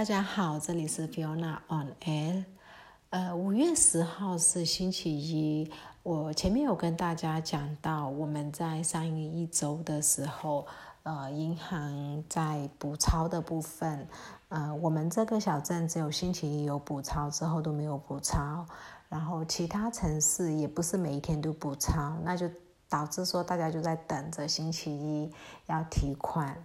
[0.00, 2.44] 大家好，这里是 Fiona on Air。
[3.10, 5.70] 呃，五月十号是星期一。
[6.02, 10.66] 我前面有跟大家讲到，我们在上一周的时候，
[11.02, 14.08] 呃，银行在补钞的部分，
[14.48, 18.64] 呃，我们这个小镇只有星期一有补钞，之后都没有补钞。
[19.10, 22.48] 然后其他城市也不是每一天都补钞，那就
[22.88, 25.30] 导致说大家就在等着星期一
[25.66, 26.56] 要提款。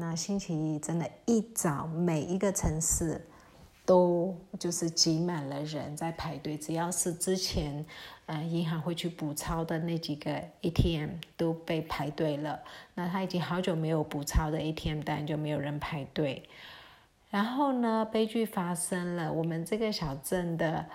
[0.00, 3.20] 那星期一真的，一早每一个城市
[3.84, 7.84] 都就是挤满了人在排队，只要是之前
[8.26, 12.60] 呃银行会去补钞的那几个 ATM 都被排队了。
[12.94, 16.48] 那他已经好久没有补钞的 ATM，当然就没有人排队。
[17.30, 20.86] 然后呢，悲剧发生了，我们这个小镇的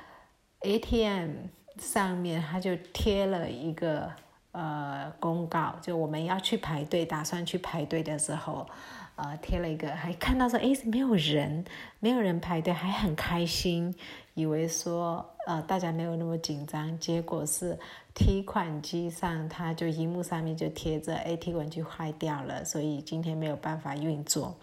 [0.61, 1.31] ATM
[1.77, 4.13] 上面他就贴了一个。
[4.53, 8.67] 呃，公告就我们要去排队，打算去排队的时候，
[9.15, 11.65] 呃，贴了一个，还看到说，哎，没有人，
[11.99, 13.95] 没有人排队，还很开心，
[14.35, 17.79] 以为说，呃，大家没有那么紧张，结果是
[18.13, 24.55] 提款机上，它就荧幕上面就贴着，哎，提款机坏掉了，所以今天没有办法运作。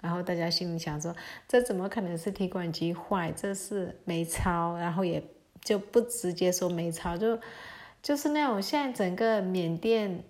[0.00, 1.14] 然后大家心里想说，
[1.46, 3.30] 这怎么可能是提款机坏？
[3.30, 5.22] 这是没钞，然后也
[5.62, 7.38] 就不直接说没钞，就。
[8.02, 10.24] 就是那种现在整个缅甸，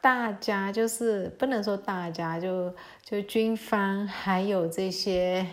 [0.00, 5.46] 大家就是不能说大家，就就军方还有这些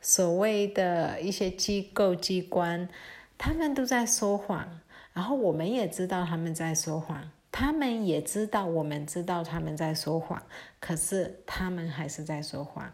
[0.00, 2.88] 所谓的一些机构机关，
[3.36, 4.80] 他们都在说谎，
[5.12, 10.42] 然后我们也知道他们在说谎，他们也知道我们知道他们在说谎，
[10.80, 12.92] 可是他们还是在说谎。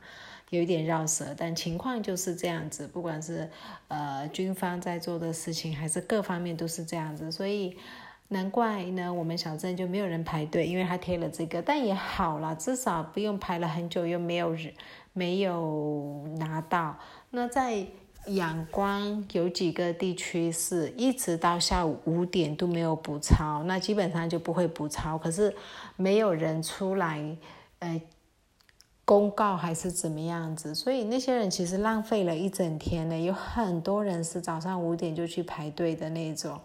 [0.53, 2.87] 有一点绕舌，但情况就是这样子。
[2.87, 3.49] 不管是
[3.89, 7.75] 呃军方在做的事情，还是各方面都是这样子，所以
[8.29, 11.63] 难怪呢，我们小镇就没有人排队，因为他贴了这个。
[11.63, 14.75] 但也好了，至少不用排了很久，又没有人
[15.15, 16.99] 没有拿到。
[17.31, 17.87] 那在
[18.27, 25.17] 仰光有几个地区是一直到下午五点都没有补钞，那基本上就不会补钞。
[25.17, 25.57] 可是
[25.97, 27.39] 没有人出来，
[27.79, 28.03] 呃。
[29.13, 33.21] 公告还是怎么样子，所以那些人其实浪费了一整天呢。
[33.21, 36.59] 有很多人是早上五点就去排队的那种，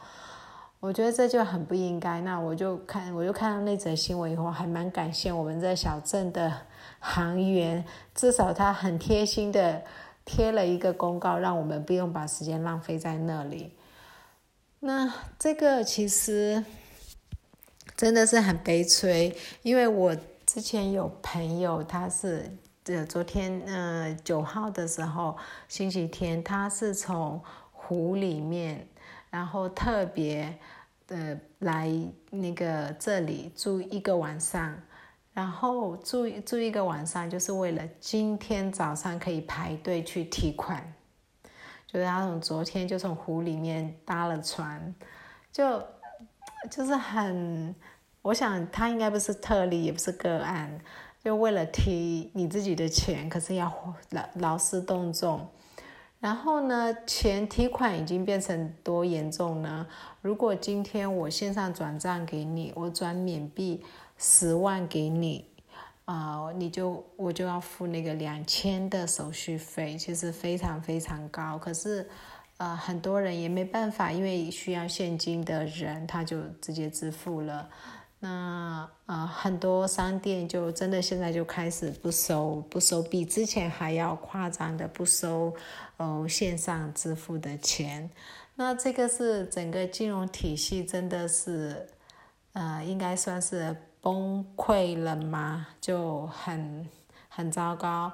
[0.80, 2.22] 我觉得这就很不应该。
[2.22, 6.62] 那我就看，我就看到那则新闻以后，还蛮感谢我们这小镇的
[7.02, 7.84] 行员，
[8.16, 9.84] 至少他很贴心的
[10.24, 13.74] 贴了一个公告，让我们不用把时间浪费在那里。
[14.80, 16.64] 那这个其实
[17.98, 20.16] 真的是很悲催，因为我。
[20.58, 22.52] 之前有朋友，他是
[22.86, 25.38] 呃昨天呃九号的时候，
[25.68, 27.40] 星期天，他是从
[27.72, 28.88] 湖里面，
[29.30, 30.58] 然后特别
[31.10, 31.94] 呃来
[32.32, 34.76] 那个这里住一个晚上，
[35.32, 40.92] 然后住住一个晚上，就是为了今天早上可以排队去提款，
[41.86, 44.96] 就是他从昨天就从湖里面搭了船，
[45.52, 45.80] 就
[46.72, 47.76] 就是很。
[48.22, 50.80] 我想他应该不是特例，也不是个案，
[51.24, 53.72] 就为了提你自己的钱，可是要
[54.12, 55.48] 劳劳师动众。
[56.20, 59.86] 然后呢，钱提款已经变成多严重呢？
[60.22, 63.84] 如果今天我线上转账给你，我转缅币
[64.18, 65.46] 十万给你，
[66.06, 71.56] 啊，你就我就要付那个两千的手续费，其实非常非常高。
[71.60, 72.10] 可是，
[72.58, 77.70] 呃，很多人也没办法，因为需要现金的人，他就直接支付了。
[78.20, 85.54] 那呃，很多商店就真的现在就开始不收不收，比之前还要夸张的不收
[85.98, 88.10] 哦线上支付的钱。
[88.56, 91.88] 那这个是整个金融体系真的是
[92.54, 95.68] 呃，应该算是崩溃了吗？
[95.80, 96.90] 就很
[97.30, 98.12] 很糟糕。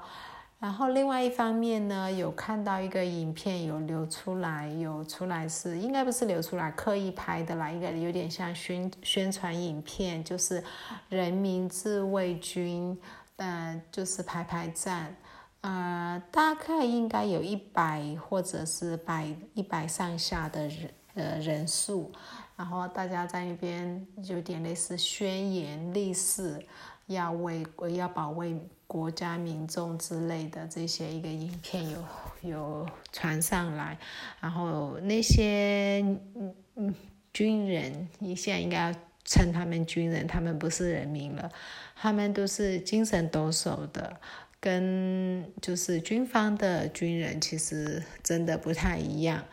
[0.64, 10.64] 然后另外一方面呢，有看到一个影片有流出来，有出来是应该不是流出来，刻意拍的啦，应该有点像宣宣传影片，就是
[11.10, 12.98] 人民自卫军，
[13.36, 15.14] 呃，就是排排站，
[15.60, 22.10] 呃，大概应该有一百或者是百一百上下的人呃人数，
[22.56, 26.66] 然后大家在那边有点类似宣言立誓
[27.08, 27.66] 要为
[27.98, 28.58] 要保卫。
[28.94, 32.06] 国家民众之类的这些一个影片有
[32.44, 33.98] 有传上来，
[34.40, 36.00] 然后那些
[36.36, 36.96] 嗯嗯
[37.34, 38.96] 军人，你现在应该要
[39.26, 41.52] 称他们军人，他们不是人民了，
[41.96, 44.16] 他们都是精神抖擞的，
[44.60, 49.44] 跟就是军方的军人其实真的不太一样。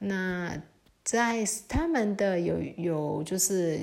[0.00, 0.60] 那
[1.04, 3.78] 在他们的有有就是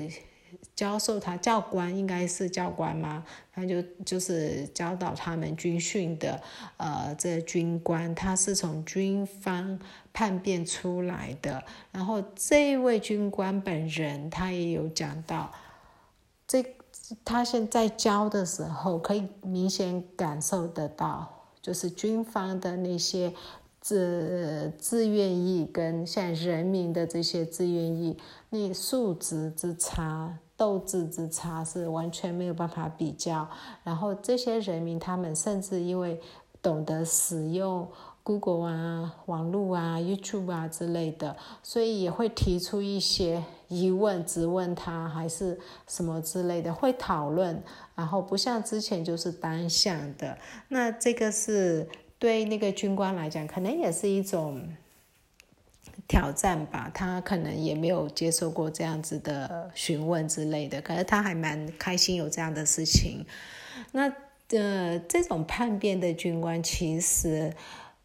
[0.76, 3.24] 教授他教官应该是教官吗？
[3.54, 6.38] 他就就是教导他们军训的，
[6.76, 9.80] 呃，这军官他是从军方
[10.12, 11.64] 叛变出来的。
[11.90, 15.50] 然后这位军官本人他也有讲到，
[16.46, 16.62] 这
[17.24, 23.32] 他现在教的时候可以明显感受得到，就是军方的那些
[23.80, 28.18] 自自愿意跟现人民的这些自愿意
[28.50, 30.40] 那素质之差。
[30.56, 33.46] 斗志之差是完全没有办法比较，
[33.84, 36.18] 然后这些人民他们甚至因为
[36.62, 37.86] 懂得使用
[38.22, 47.62] Google 啊、网络啊、YouTube 啊之类的，所以也会提出一些疑问，质问他还是什么之类的，会讨论，
[47.94, 50.38] 然后不像之前就是单向的。
[50.68, 51.88] 那这个是
[52.18, 54.66] 对那个军官来讲，可能也是一种。
[56.06, 63.24] 挑战吧，他可能也没有接受过这样子的询问之类的，可是他还蛮开心有这样的事情。
[63.92, 64.12] 那
[64.50, 67.52] 呃，这种叛变的军官其实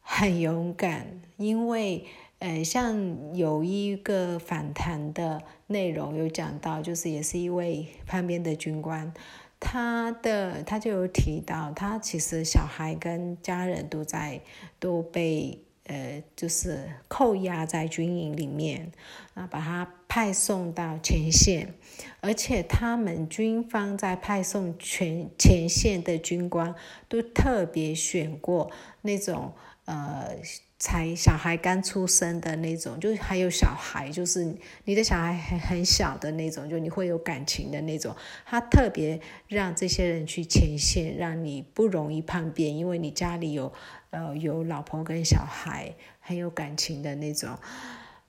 [0.01, 2.05] 很勇敢，因为
[2.39, 9.13] 呃，像有一个反弹的内容有讲到，就是也是一位叛变的军官，
[9.59, 14.41] 他的他就有提到，他其实小孩跟家人都在
[14.79, 15.59] 都被。
[15.91, 18.89] 呃，就是扣押在军营里面，
[19.33, 21.73] 啊，把他派送到前线，
[22.21, 26.73] 而且他们军方在派送前前线的军官，
[27.09, 28.71] 都特别选过
[29.01, 29.51] 那种
[29.83, 30.37] 呃，
[30.81, 43.71] 才小孩刚出生的那种，就还有小孩，就是你的小孩很很小的那种，就你会有感情的那种，他特别让这些人去前线，让你不容易叛变，因为你家里有。
[44.11, 47.57] 呃，有老婆跟小孩，很有感情的那种。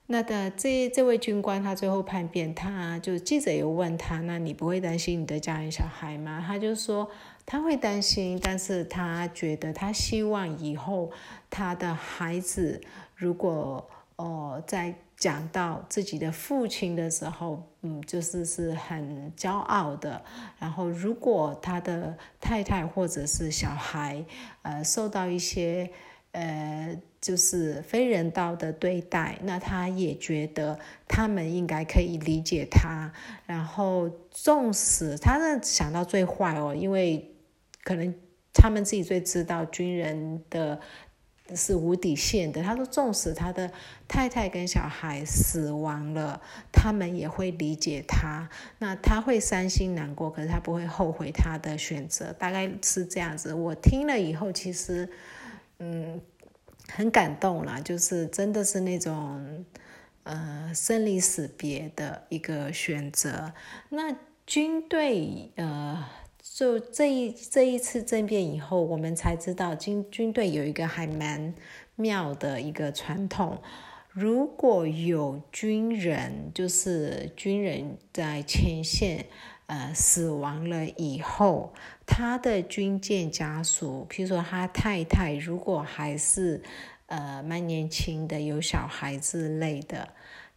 [0.06, 6.42] 那的这这位军官，他最后叛变，他就记者有问他，那你不会担心你的家人小孩吗？
[6.46, 7.08] 他就说
[7.46, 11.10] 他会担心，但是他觉得他希望以后
[11.48, 12.80] 他的孩子
[13.16, 14.94] 如果哦在。
[15.22, 20.20] 讲到自己的父亲的时候，嗯，就是是很骄傲的。
[20.58, 24.24] 然后，如果他的太太或者是小孩，
[24.62, 25.88] 呃，受到一些
[26.32, 33.12] 呃，就是非人道的对待，那他也觉得他们应该可以理解他。
[33.46, 37.34] 然后，纵使他那想到最坏哦，因为
[37.84, 38.14] 可能
[38.52, 40.80] 他们自己最知道军人的。
[41.54, 42.62] 是无底线的。
[42.62, 43.70] 他说，纵使他的
[44.08, 46.40] 太太跟小孩死亡了，
[46.72, 48.48] 他们也会理解他。
[48.78, 52.32] 那他会伤心难过，可是他不会后悔他的选择。
[52.34, 53.52] 大概是这样子。
[53.52, 55.06] 我听了以后，其实
[55.82, 56.20] 嗯
[56.88, 59.64] 很感动啦，就是真的是那种
[60.22, 63.52] 呃生离死别的一个选择。
[63.90, 66.04] 那军队呃。
[66.54, 71.54] 就这一这一次政变以后，我们才知道军军队有一个还蛮
[71.94, 73.58] 妙的一个传统。
[74.10, 79.24] 如果有军人，就是军人在前线
[79.72, 81.72] 呃死亡了以后，
[82.04, 86.62] 他的军舰家属，譬如说他太太，如果还是
[87.06, 90.10] 呃蛮年轻的，有小孩之类的。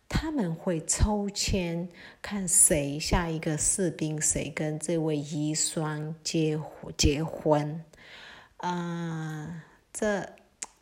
[0.09, 1.87] 他们会抽签
[2.21, 6.59] 看谁下一个士兵谁跟这位遗孀结
[6.97, 7.81] 结婚，
[8.57, 9.63] 啊，
[9.93, 10.29] 这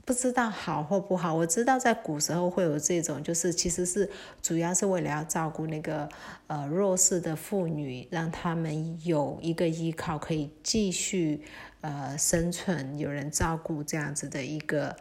[0.05, 1.33] 不知道好或不好。
[1.33, 4.09] 我知道在古时候会有这种，就是其实是
[4.41, 6.09] 主要是为了要照顾那个
[6.47, 11.43] 呃弱势的妇女，让他们有一个依靠，可以继续
[11.81, 14.95] 呃生存，有人照顾这样子的一个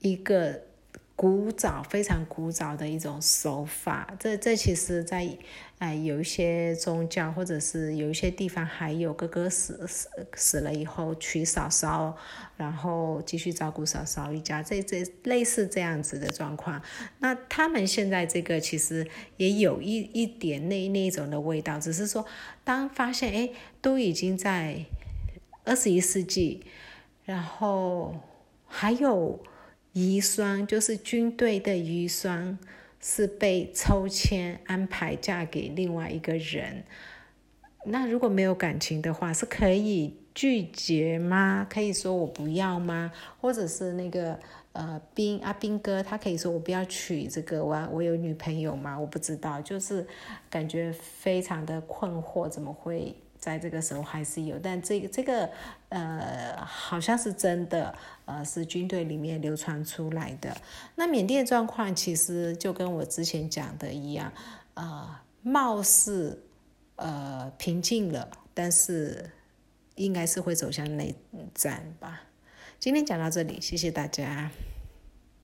[0.00, 0.60] 一个。
[1.16, 5.26] 古早非常古早的一种手法，这这其实，在
[5.78, 12.14] 哎有一些宗教或者是有一些地方还有哥哥死死死了以后娶嫂嫂，
[12.58, 16.82] 然后继续照顾嫂嫂一家，这这类似这样子的状况。
[17.20, 19.08] 那他们现在这个其实
[19.38, 22.26] 也有一一点那那一种的味道，只是说
[22.62, 24.84] 当发现哎都已经在
[25.64, 26.62] 二十一世纪，
[27.24, 28.16] 然后
[28.66, 29.40] 还有。
[29.96, 32.58] 遗孀就是军队的遗孀，
[33.00, 36.84] 是被抽签安排嫁给另外一个人。
[37.86, 41.66] 那如果没有感情的话，是可以拒绝吗？
[41.70, 43.10] 可以说我不要吗？
[43.40, 44.38] 或者是那个
[44.72, 49.00] 呃兵阿兵哥，他可以说我不要娶这个，我我有女朋友吗？
[49.00, 50.06] 我不知道，就是
[50.50, 53.16] 感觉非常的困惑，怎么会？
[53.46, 55.48] 在这个时候还是有，但这个这个
[55.90, 60.52] 呃好像是真的，呃是军队里面流传出来的。
[60.96, 64.32] 那缅甸状况其实就跟我之前讲的一样，
[64.74, 66.42] 呃，貌似
[66.96, 69.30] 呃平静了，但是
[69.94, 71.14] 应该是会走向内
[71.54, 72.22] 战吧。
[72.80, 74.50] 今天讲到这里，谢谢大家。